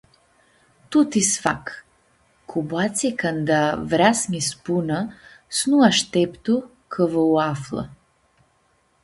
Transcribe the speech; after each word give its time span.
“Tuti 0.93 1.21
s-fac”, 1.31 1.65
cu 2.49 2.57
boatsi 2.69 3.07
canda 3.21 3.61
vrea 3.91 4.11
s-nji 4.19 4.41
spunã 4.49 4.99
s-nu 5.57 5.77
ashteptu 5.89 6.55
cã 6.91 7.03
va 7.11 7.21
u-aflã. 7.33 7.83